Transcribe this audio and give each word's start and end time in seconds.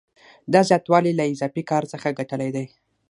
دا 0.53 0.61
زیاتوالی 0.69 1.09
یې 1.11 1.17
له 1.19 1.25
اضافي 1.31 1.63
کار 1.71 1.83
څخه 1.93 2.15
ګټلی 2.19 2.49
دی 2.55 2.65